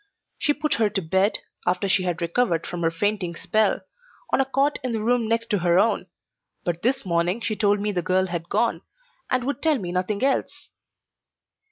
[0.39, 3.81] She put her to bed, after she had recovered from her fainting spell,
[4.33, 6.07] on a cot in the room next to her own,
[6.63, 8.81] but this morning she told me the girl had gone,
[9.29, 10.71] and would tell me nothing else.